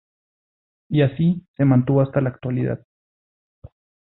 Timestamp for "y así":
0.89-1.45